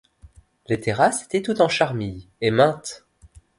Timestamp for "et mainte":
2.41-3.05